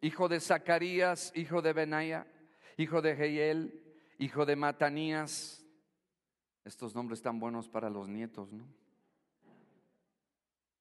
[0.00, 2.26] hijo de Zacarías, hijo de Benaya,
[2.78, 3.84] hijo de Jehiel,
[4.16, 5.66] hijo de Matanías,
[6.64, 8.66] estos nombres tan buenos para los nietos, ¿no?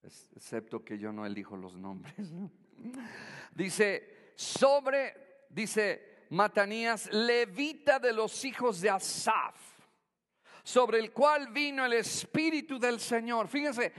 [0.01, 2.31] Excepto que yo no elijo los nombres.
[3.53, 9.55] Dice, sobre, dice Matanías, levita de los hijos de Asaf,
[10.63, 13.49] sobre el cual vino el Espíritu del Señor.
[13.49, 13.91] Fíjense,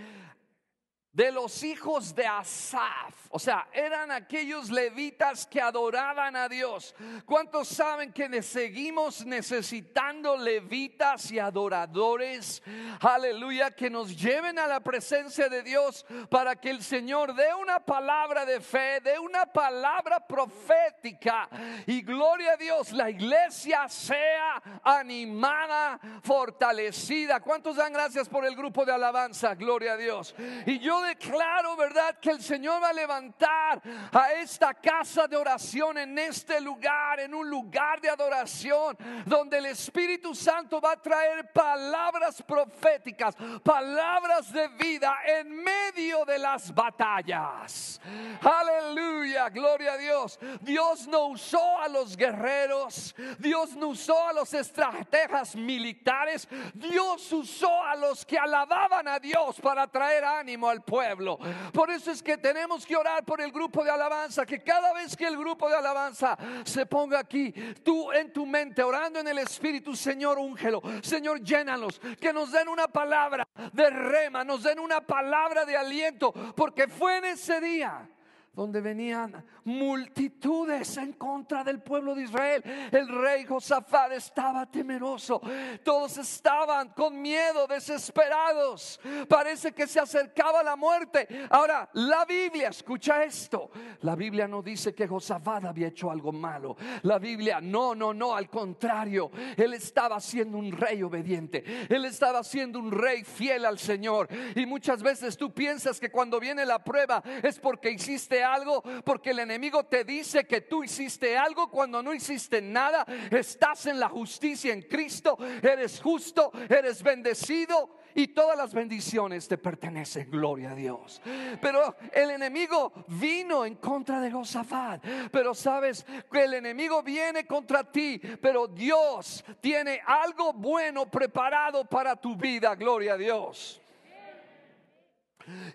[1.20, 3.14] de los hijos de Asaf.
[3.28, 6.94] O sea, eran aquellos levitas que adoraban a Dios.
[7.26, 12.62] ¿Cuántos saben que seguimos necesitando levitas y adoradores?
[13.00, 17.80] Aleluya, que nos lleven a la presencia de Dios para que el Señor dé una
[17.80, 21.50] palabra de fe, dé una palabra profética.
[21.86, 27.40] Y gloria a Dios, la iglesia sea animada, fortalecida.
[27.40, 29.54] ¿Cuántos dan gracias por el grupo de alabanza?
[29.54, 30.34] Gloria a Dios.
[30.64, 32.18] Y yo declaro, ¿verdad?
[32.20, 37.34] Que el Señor va a levantar a esta casa de oración en este lugar, en
[37.34, 38.96] un lugar de adoración,
[39.26, 46.38] donde el Espíritu Santo va a traer palabras proféticas, palabras de vida en medio de
[46.38, 48.00] las batallas.
[48.40, 50.38] Aleluya, gloria a Dios.
[50.60, 57.82] Dios no usó a los guerreros, Dios no usó a los estrategas militares, Dios usó
[57.84, 61.38] a los que alababan a Dios para traer ánimo al pueblo.
[61.72, 65.16] Por eso es que tenemos que orar por el grupo de alabanza, que cada vez
[65.16, 67.52] que el grupo de alabanza se ponga aquí,
[67.84, 72.68] tú en tu mente orando en el Espíritu, Señor, úngelo, Señor, llénalos, que nos den
[72.68, 78.08] una palabra de rema, nos den una palabra de aliento, porque fue en ese día
[78.52, 82.62] donde venían multitudes en contra del pueblo de Israel.
[82.90, 85.40] El rey Josafat estaba temeroso.
[85.84, 89.00] Todos estaban con miedo, desesperados.
[89.28, 91.28] Parece que se acercaba la muerte.
[91.50, 93.70] Ahora, la Biblia, escucha esto.
[94.00, 96.76] La Biblia no dice que Josafat había hecho algo malo.
[97.02, 99.30] La Biblia, no, no, no, al contrario.
[99.56, 101.86] Él estaba siendo un rey obediente.
[101.88, 104.28] Él estaba siendo un rey fiel al Señor.
[104.56, 109.30] Y muchas veces tú piensas que cuando viene la prueba es porque hiciste algo, porque
[109.30, 113.04] el enemigo te dice que tú hiciste algo cuando no hiciste nada.
[113.30, 119.58] Estás en la justicia en Cristo, eres justo, eres bendecido y todas las bendiciones te
[119.58, 121.20] pertenecen, gloria a Dios.
[121.60, 125.04] Pero el enemigo vino en contra de Josafat.
[125.30, 132.16] Pero sabes que el enemigo viene contra ti, pero Dios tiene algo bueno preparado para
[132.16, 133.80] tu vida, gloria a Dios.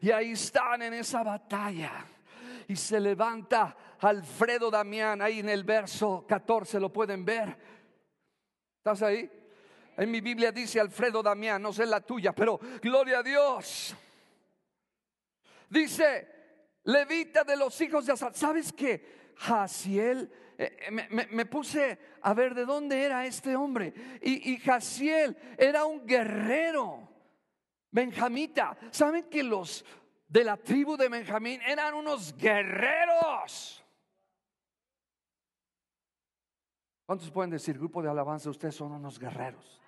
[0.02, 2.06] Y ahí están en esa batalla
[2.68, 7.58] y se levanta Alfredo Damián, ahí en el verso 14, lo pueden ver.
[8.78, 9.30] ¿Estás ahí?
[9.98, 13.96] En mi Biblia dice Alfredo Damián, no sé la tuya, pero gloria a Dios.
[15.70, 16.28] Dice,
[16.84, 18.34] levita de los hijos de Asad.
[18.34, 19.34] ¿Sabes qué?
[19.38, 23.94] Jaciel, eh, eh, me, puse a ver de dónde era este hombre.
[24.22, 27.10] Y, y Jaciel era un guerrero,
[27.92, 28.78] benjamita.
[28.92, 29.86] ¿Saben que los
[30.28, 33.84] de la tribu de Benjamín eran unos guerreros.
[37.06, 39.82] ¿Cuántos pueden decir, grupo de alabanza, ustedes son unos guerreros?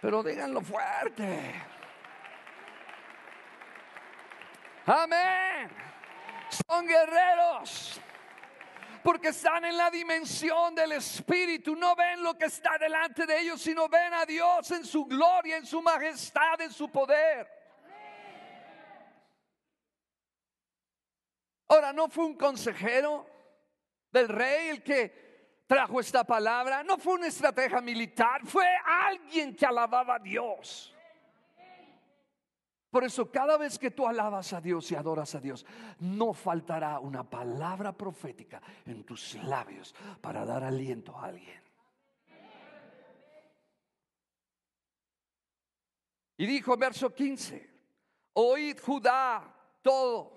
[0.00, 1.54] Pero díganlo fuerte.
[4.86, 5.70] Amén.
[6.66, 8.00] Son guerreros
[9.02, 11.74] porque están en la dimensión del Espíritu.
[11.76, 15.56] No ven lo que está delante de ellos, sino ven a Dios en su gloria,
[15.56, 17.48] en su majestad, en su poder.
[21.68, 23.26] Ahora, no fue un consejero
[24.10, 29.66] del rey el que trajo esta palabra, no fue una estrategia militar, fue alguien que
[29.66, 30.94] alababa a Dios.
[32.98, 35.64] Por eso cada vez que tú alabas a Dios y adoras a Dios,
[36.00, 41.62] no faltará una palabra profética en tus labios para dar aliento a alguien.
[46.38, 47.70] Y dijo verso 15,
[48.32, 49.44] oíd Judá
[49.80, 50.32] todo,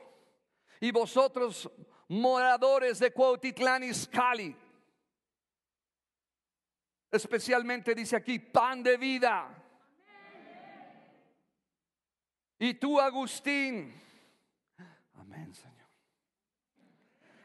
[0.82, 1.68] y vosotros
[2.10, 4.56] moradores de Cuautitlán y Scali,
[7.10, 9.61] especialmente dice aquí, pan de vida.
[12.64, 13.92] Y tú, Agustín,
[15.16, 15.90] amén, Señor.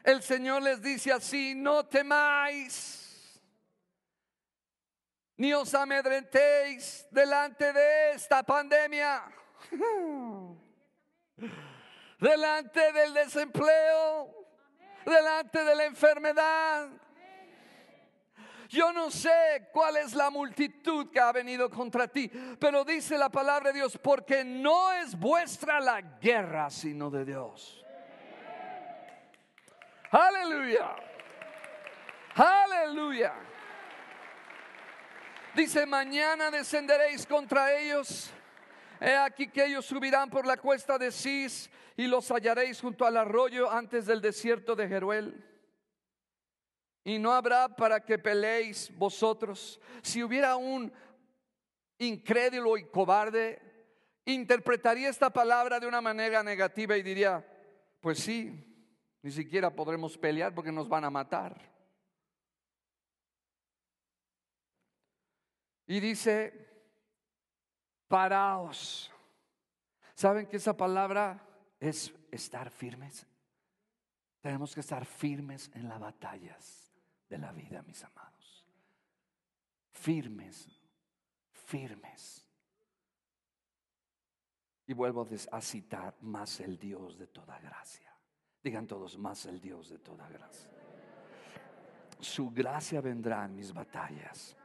[0.03, 3.41] El Señor les dice así, no temáis,
[5.35, 9.23] ni os amedrentéis delante de esta pandemia,
[12.19, 14.47] delante del desempleo,
[15.03, 16.89] delante de la enfermedad.
[18.69, 23.29] Yo no sé cuál es la multitud que ha venido contra ti, pero dice la
[23.29, 27.85] palabra de Dios, porque no es vuestra la guerra, sino de Dios.
[30.11, 30.95] Aleluya.
[32.35, 33.33] Aleluya.
[35.55, 38.31] Dice, mañana descenderéis contra ellos.
[38.99, 43.17] He aquí que ellos subirán por la cuesta de Cis y los hallaréis junto al
[43.17, 45.43] arroyo antes del desierto de Jeruel.
[47.07, 49.79] Y no habrá para que peleéis vosotros.
[50.01, 50.91] Si hubiera un
[51.99, 53.61] incrédulo y cobarde,
[54.25, 57.47] interpretaría esta palabra de una manera negativa y diría,
[58.01, 58.61] pues sí,
[59.21, 61.55] ni siquiera podremos pelear porque nos van a matar.
[65.85, 66.67] Y dice,
[68.09, 69.09] paraos.
[70.13, 71.41] ¿Saben que esa palabra
[71.79, 73.25] es estar firmes?
[74.41, 76.86] Tenemos que estar firmes en las batallas
[77.29, 78.65] de la vida, mis amados.
[79.91, 80.69] Firmes,
[81.51, 82.47] firmes.
[84.85, 88.13] Y vuelvo a citar más el Dios de toda gracia.
[88.63, 90.71] Digan todos más el Dios de toda gracia.
[92.19, 94.55] Su gracia vendrá en mis batallas.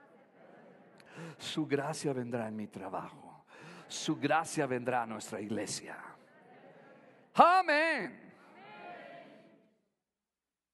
[1.38, 3.44] Su gracia vendrá en mi trabajo.
[3.88, 5.98] Su gracia vendrá a nuestra iglesia.
[7.34, 8.32] Amén.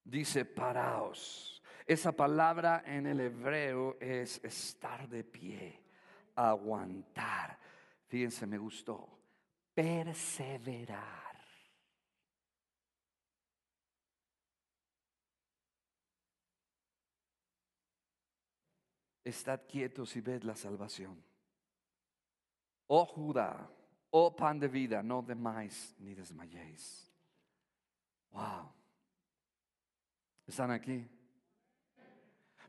[0.05, 1.58] Dice, paraos.
[1.89, 5.81] Esa palabra en el hebreo es estar de pie,
[6.35, 7.59] aguantar.
[8.09, 9.09] Fíjense, me gustó.
[9.73, 11.35] Perseverar.
[19.25, 21.25] Estad quietos y ved la salvación.
[22.89, 23.67] Oh Judá,
[24.11, 27.11] oh pan de vida, no demáis ni desmayéis.
[28.31, 28.71] Wow.
[30.47, 31.09] ¿Están aquí?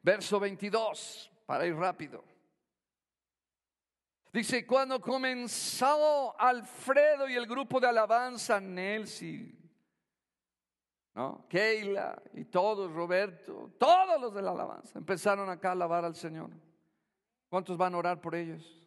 [0.02, 2.24] Verso 22, para ir rápido.
[4.32, 9.58] Dice, cuando comenzó Alfredo y el grupo de alabanza, Nelsi,
[11.16, 11.46] ¿no?
[11.50, 16.52] Keila y todos, Roberto, todos los de la alabanza, empezaron acá a alabar al Señor.
[17.50, 18.80] ¿Cuántos van a orar por ellos?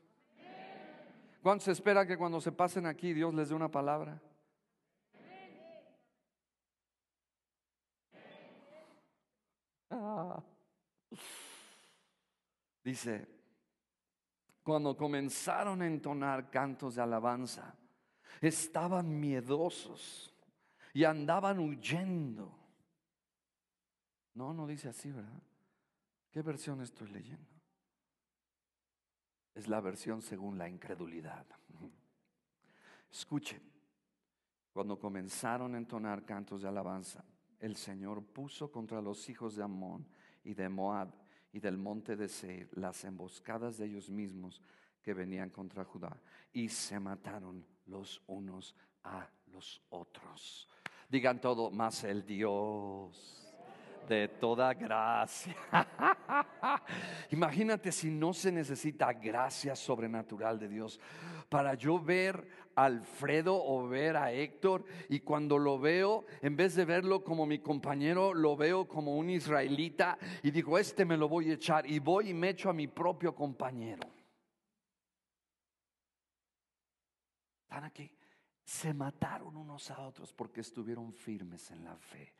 [1.43, 4.23] ¿Cuántos esperan que cuando se pasen aquí Dios les dé una palabra?
[12.83, 13.29] Dice,
[14.63, 17.75] cuando comenzaron a entonar cantos de alabanza,
[18.41, 20.35] estaban miedosos
[20.93, 22.59] y andaban huyendo.
[24.35, 25.43] No, no dice así, ¿verdad?
[26.31, 27.51] ¿Qué versión estoy leyendo?
[29.55, 31.47] Es la versión según la incredulidad.
[33.11, 33.63] Escuchen,
[34.73, 37.23] cuando comenzaron a entonar cantos de alabanza,
[37.61, 40.07] el Señor puso contra los hijos de Amón
[40.43, 41.22] y de Moab
[41.53, 44.63] y del monte de Seir las emboscadas de ellos mismos
[45.03, 46.17] que venían contra Judá
[46.53, 48.75] y se mataron los unos
[49.05, 50.69] a los otros.
[51.09, 53.43] Digan todo, más el Dios
[54.09, 55.55] de toda gracia.
[57.31, 61.01] Imagínate si no se necesita gracia sobrenatural de Dios
[61.49, 66.85] para yo ver Alfredo o ver a Héctor y cuando lo veo, en vez de
[66.85, 71.51] verlo como mi compañero, lo veo como un israelita y digo, este me lo voy
[71.51, 74.09] a echar y voy y me echo a mi propio compañero.
[77.65, 78.11] ¿Están aquí?
[78.65, 82.33] se mataron unos a otros porque estuvieron firmes en la fe.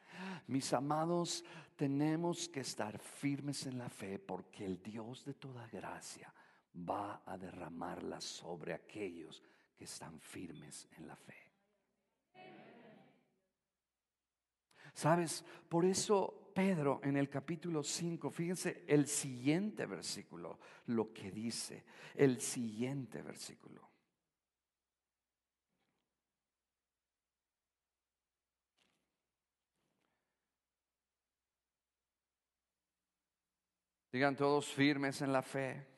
[0.47, 1.45] Mis amados,
[1.77, 6.33] tenemos que estar firmes en la fe porque el Dios de toda gracia
[6.89, 9.52] va a derramarla sobre aquellos que
[9.85, 11.35] están firmes en la fe.
[14.95, 15.45] ¿Sabes?
[15.69, 22.41] Por eso Pedro en el capítulo 5, fíjense el siguiente versículo, lo que dice, el
[22.41, 23.91] siguiente versículo.
[34.13, 35.92] Digan todos firmes en la fe.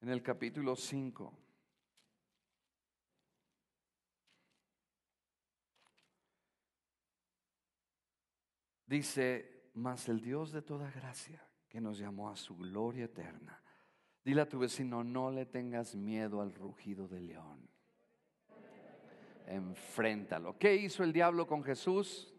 [0.00, 1.32] En el capítulo 5.
[8.86, 13.62] Dice, mas el Dios de toda gracia, que nos llamó a su gloria eterna.
[14.24, 17.68] Dile a tu vecino, no le tengas miedo al rugido del león.
[19.46, 20.58] Enfréntalo.
[20.58, 22.34] ¿Qué hizo el diablo con Jesús?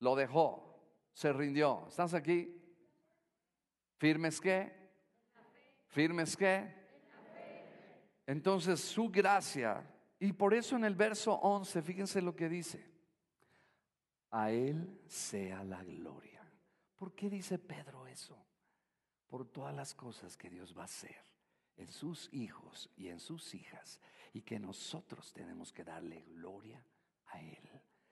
[0.00, 0.78] Lo dejó,
[1.12, 1.86] se rindió.
[1.88, 2.54] ¿Estás aquí?
[3.96, 4.77] ¿Firmes qué?
[5.88, 6.74] ¿Firmes qué?
[8.26, 9.82] Entonces su gracia,
[10.18, 12.84] y por eso en el verso 11, fíjense lo que dice,
[14.30, 16.42] a Él sea la gloria.
[16.96, 18.36] ¿Por qué dice Pedro eso?
[19.26, 21.16] Por todas las cosas que Dios va a hacer
[21.76, 24.00] en sus hijos y en sus hijas
[24.32, 26.84] y que nosotros tenemos que darle gloria
[27.26, 27.70] a Él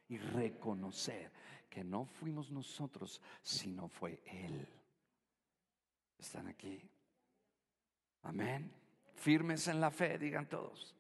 [0.09, 1.33] y reconocer
[1.69, 4.67] que no fuimos nosotros, sino fue Él.
[6.17, 6.89] ¿Están aquí?
[8.27, 8.73] Amén.
[9.15, 10.95] Firmes en la fe, digan todos.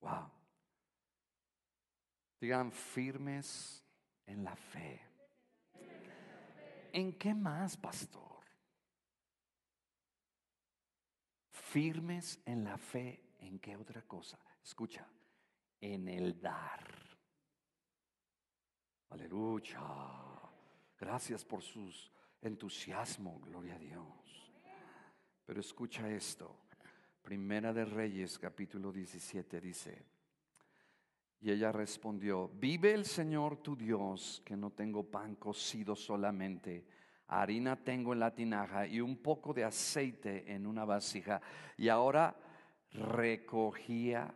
[0.00, 0.30] Wow.
[2.40, 3.84] Digan firmes
[4.26, 5.00] en la fe.
[6.92, 8.44] ¿En qué más, pastor?
[11.50, 14.38] Firmes en la fe, ¿en qué otra cosa?
[14.62, 15.06] Escucha,
[15.80, 16.86] en el dar.
[19.10, 19.80] Aleluya.
[20.96, 21.90] Gracias por su
[22.42, 24.52] entusiasmo, gloria a Dios.
[25.44, 26.56] Pero escucha esto.
[27.22, 30.06] Primera de Reyes, capítulo 17, dice,
[31.40, 36.86] y ella respondió, vive el Señor tu Dios, que no tengo pan cocido solamente,
[37.28, 41.40] harina tengo en la tinaja y un poco de aceite en una vasija.
[41.78, 42.36] Y ahora
[42.92, 44.34] recogía,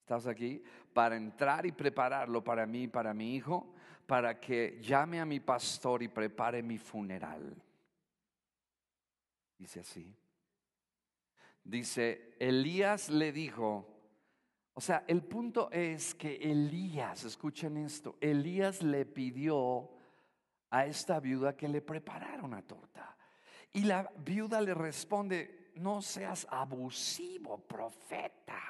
[0.00, 0.62] ¿estás aquí?
[0.94, 3.73] Para entrar y prepararlo para mí y para mi hijo,
[4.06, 7.54] para que llame a mi pastor y prepare mi funeral.
[9.58, 10.14] Dice así.
[11.62, 13.86] Dice, Elías le dijo,
[14.74, 19.90] o sea, el punto es que Elías, escuchen esto, Elías le pidió
[20.70, 23.16] a esta viuda que le preparara una torta.
[23.72, 28.60] Y la viuda le responde, no seas abusivo, profeta.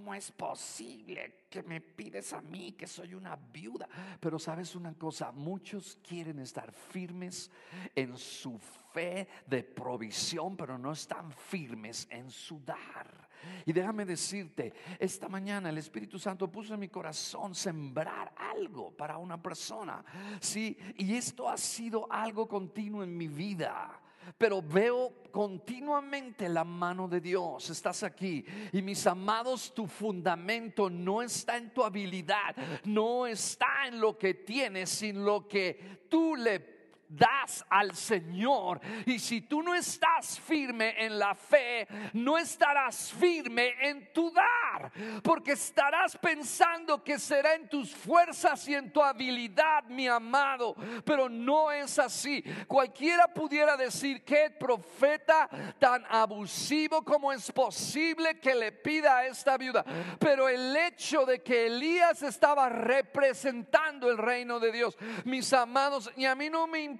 [0.00, 3.86] ¿Cómo es posible que me pides a mí que soy una viuda?
[4.18, 7.50] Pero sabes una cosa, muchos quieren estar firmes
[7.94, 8.58] en su
[8.94, 13.28] fe de provisión, pero no están firmes en su dar.
[13.66, 19.18] Y déjame decirte, esta mañana el Espíritu Santo puso en mi corazón sembrar algo para
[19.18, 20.02] una persona.
[20.40, 24.00] Sí, y esto ha sido algo continuo en mi vida
[24.38, 27.70] pero veo continuamente la mano de Dios.
[27.70, 28.44] Estás aquí.
[28.72, 34.34] Y mis amados, tu fundamento no está en tu habilidad, no está en lo que
[34.34, 36.79] tienes, sino lo que tú le
[37.10, 38.80] das al Señor.
[39.04, 44.92] Y si tú no estás firme en la fe, no estarás firme en tu dar,
[45.22, 51.28] porque estarás pensando que será en tus fuerzas y en tu habilidad, mi amado, pero
[51.28, 52.44] no es así.
[52.68, 55.48] Cualquiera pudiera decir que profeta
[55.78, 59.84] tan abusivo como es posible que le pida a esta viuda,
[60.18, 66.24] pero el hecho de que Elías estaba representando el reino de Dios, mis amados, y
[66.24, 66.99] a mí no me importa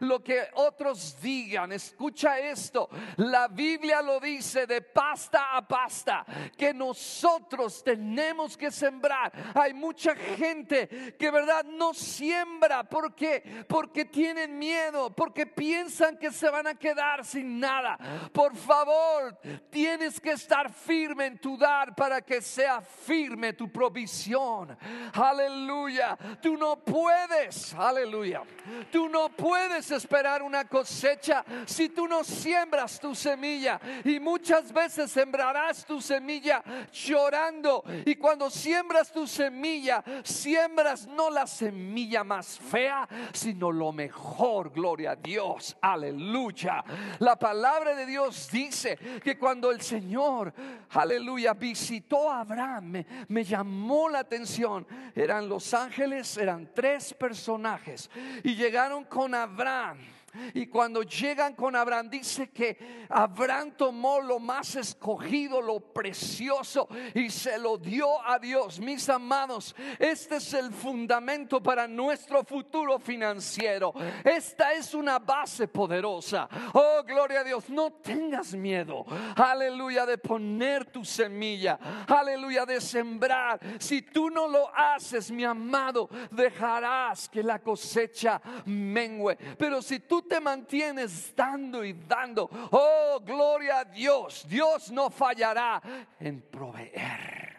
[0.00, 1.72] lo que otros digan.
[1.72, 2.88] Escucha esto.
[3.16, 6.24] La Biblia lo dice de pasta a pasta
[6.56, 9.32] que nosotros tenemos que sembrar.
[9.54, 16.48] Hay mucha gente que verdad no siembra porque porque tienen miedo, porque piensan que se
[16.50, 17.98] van a quedar sin nada.
[18.32, 19.38] Por favor,
[19.70, 24.76] tienes que estar firme en tu dar para que sea firme tu provisión.
[25.12, 26.16] Aleluya.
[26.40, 28.42] Tú no puedes, aleluya.
[28.90, 33.80] Tú no puedes esperar una cosecha si tú no siembras tu semilla.
[34.04, 36.62] Y muchas veces sembrarás tu semilla
[36.92, 37.84] llorando.
[38.04, 44.72] Y cuando siembras tu semilla, siembras no la semilla más fea, sino lo mejor.
[44.72, 45.76] Gloria a Dios.
[45.80, 46.84] Aleluya.
[47.18, 50.52] La palabra de Dios dice que cuando el Señor,
[50.90, 54.86] aleluya, visitó a Abraham, me, me llamó la atención.
[55.14, 58.10] Eran los ángeles, eran tres personajes.
[58.42, 60.15] Y llegaron con Abraham
[60.54, 67.30] Y cuando llegan con Abraham, dice que Abraham tomó lo más escogido, lo precioso, y
[67.30, 68.80] se lo dio a Dios.
[68.80, 73.92] Mis amados, este es el fundamento para nuestro futuro financiero.
[74.24, 76.48] Esta es una base poderosa.
[76.72, 79.04] Oh, gloria a Dios, no tengas miedo.
[79.36, 81.78] Aleluya de poner tu semilla.
[82.06, 83.60] Aleluya de sembrar.
[83.78, 89.36] Si tú no lo haces, mi amado, dejarás que la cosecha mengue.
[89.58, 95.80] Pero si tú te mantienes dando y dando, oh, gloria a Dios, Dios no fallará
[96.18, 97.56] en proveer.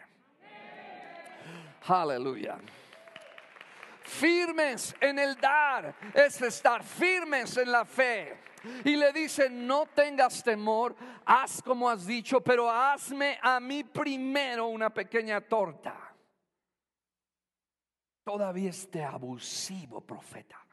[1.88, 2.60] Aleluya.
[4.04, 8.38] Firmes en el dar es estar firmes en la fe.
[8.84, 10.96] Y le dice, no tengas temor,
[11.26, 15.96] haz como has dicho, pero hazme a mí primero una pequeña torta.
[18.24, 20.67] Todavía este abusivo profeta.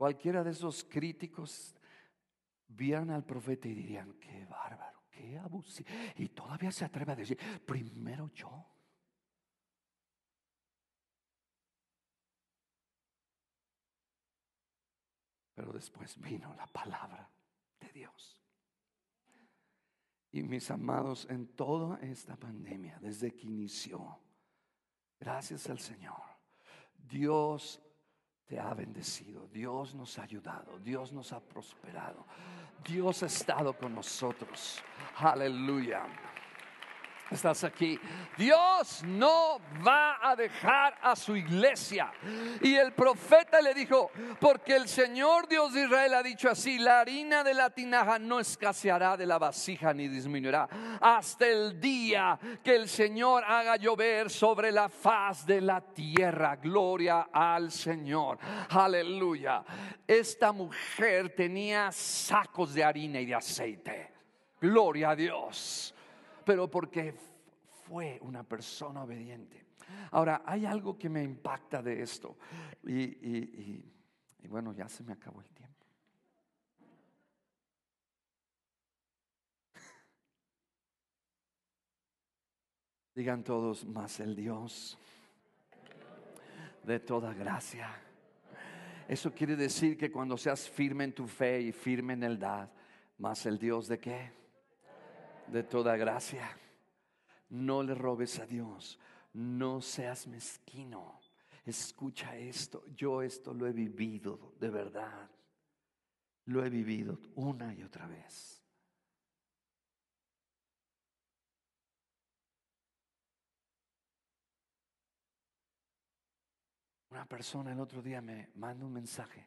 [0.00, 1.76] Cualquiera de esos críticos
[2.66, 5.90] vieran al profeta y dirían, qué bárbaro, qué abusivo.
[6.16, 8.66] Y todavía se atreve a decir, primero yo.
[15.52, 17.30] Pero después vino la palabra
[17.78, 18.42] de Dios.
[20.32, 24.18] Y mis amados, en toda esta pandemia, desde que inició,
[25.18, 26.22] gracias al Señor,
[26.96, 27.82] Dios
[28.50, 32.26] te ha bendecido, Dios nos ha ayudado, Dios nos ha prosperado,
[32.84, 34.82] Dios ha estado con nosotros.
[35.18, 36.04] Aleluya.
[37.30, 37.98] Estás aquí.
[38.36, 42.10] Dios no va a dejar a su iglesia.
[42.60, 44.10] Y el profeta le dijo,
[44.40, 48.40] porque el Señor Dios de Israel ha dicho así, la harina de la tinaja no
[48.40, 50.68] escaseará de la vasija ni disminuirá
[51.00, 56.56] hasta el día que el Señor haga llover sobre la faz de la tierra.
[56.56, 58.38] Gloria al Señor.
[58.70, 59.64] Aleluya.
[60.04, 64.12] Esta mujer tenía sacos de harina y de aceite.
[64.60, 65.94] Gloria a Dios
[66.44, 67.14] pero porque
[67.86, 69.70] fue una persona obediente.
[70.12, 72.36] Ahora, hay algo que me impacta de esto.
[72.84, 73.82] Y,
[74.48, 75.86] bueno, ya se me acabó el tiempo.
[83.14, 84.98] Digan todos, más el Dios
[86.82, 87.90] de toda gracia.
[89.06, 92.72] Eso quiere decir que cuando seas firme en tu fe y firme en el dar,
[93.18, 94.39] más el Dios de qué?
[95.50, 96.56] De toda gracia.
[97.50, 98.98] No le robes a Dios,
[99.34, 101.20] no seas mezquino.
[101.64, 105.30] Escucha esto, yo esto lo he vivido de verdad.
[106.46, 108.62] Lo he vivido una y otra vez.
[117.10, 119.46] Una persona el otro día me manda un mensaje.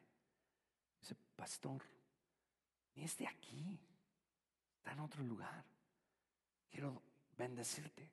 [0.99, 1.81] Dice, pastor,
[2.95, 3.79] ni es de aquí,
[4.77, 5.72] está en otro lugar
[6.73, 7.03] quiero
[7.37, 8.09] bendecirte.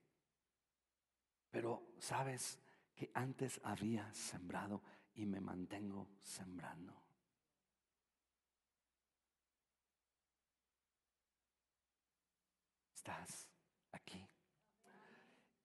[1.51, 2.61] Pero sabes
[2.95, 4.83] que antes había sembrado
[5.15, 6.95] y me mantengo sembrando.
[12.95, 13.49] Estás
[13.93, 14.29] aquí.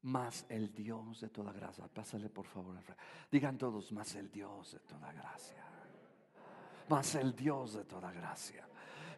[0.03, 1.87] Más el Dios de toda gracia.
[1.87, 2.81] Pásale por favor.
[3.29, 5.63] Digan todos, más el Dios de toda gracia.
[6.87, 8.67] Más el Dios de toda gracia.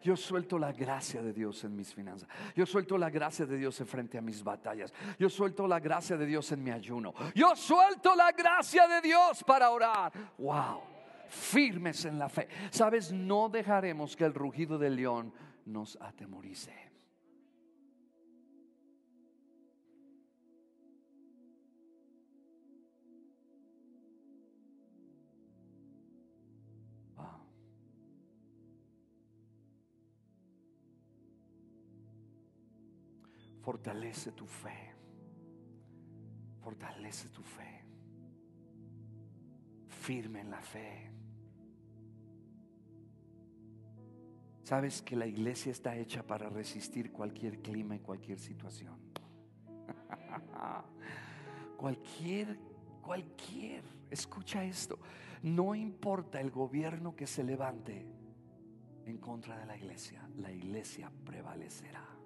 [0.02, 2.28] Yo suelto la gracia de Dios en mis finanzas.
[2.54, 4.92] Yo suelto la gracia de Dios en frente a mis batallas.
[5.18, 7.14] Yo suelto la gracia de Dios en mi ayuno.
[7.34, 10.12] Yo suelto la gracia de Dios para orar.
[10.38, 10.82] Wow.
[11.28, 12.48] Firmes en la fe.
[12.70, 15.32] Sabes, no dejaremos que el rugido del león
[15.66, 16.87] nos atemorice.
[33.68, 34.94] Fortalece tu fe.
[36.62, 37.84] Fortalece tu fe.
[39.88, 41.10] Firme en la fe.
[44.62, 48.98] Sabes que la iglesia está hecha para resistir cualquier clima y cualquier situación.
[51.76, 52.58] cualquier,
[53.02, 54.98] cualquier, escucha esto,
[55.42, 58.06] no importa el gobierno que se levante
[59.04, 62.17] en contra de la iglesia, la iglesia prevalecerá.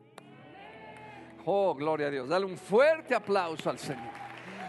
[1.45, 2.29] Oh, gloria a Dios.
[2.29, 4.23] Dale un fuerte aplauso al Señor.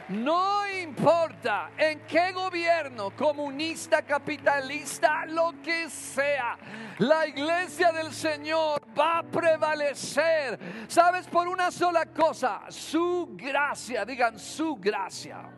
[0.09, 6.57] No importa en qué gobierno, comunista, capitalista, lo que sea,
[6.99, 10.59] la iglesia del Señor va a prevalecer.
[10.87, 11.27] ¿Sabes?
[11.27, 15.49] Por una sola cosa, su gracia, digan su gracia.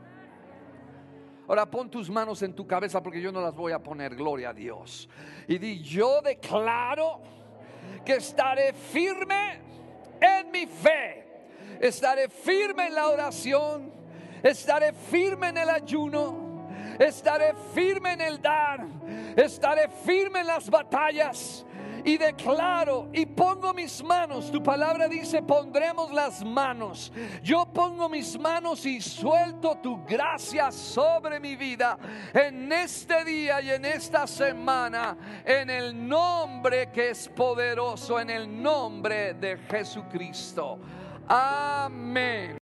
[1.47, 4.49] Ahora pon tus manos en tu cabeza porque yo no las voy a poner, gloria
[4.49, 5.09] a Dios.
[5.47, 7.22] Y di, yo declaro
[8.03, 9.64] que estaré firme
[10.22, 11.26] en mi fe,
[11.80, 13.91] estaré firme en la oración,
[14.43, 18.86] estaré firme en el ayuno, estaré firme en el dar,
[19.36, 21.64] estaré firme en las batallas
[22.06, 24.51] y declaro y pongo mis manos.
[24.51, 27.12] Tu palabra dice, pondremos las manos.
[27.43, 31.97] Yo pongo mis manos y suelto tu gracia sobre mi vida
[32.34, 38.62] en este día y en esta semana, en el nombre que es poderoso, en el
[38.62, 40.80] nombre de Jesucristo.
[41.28, 42.64] Amén.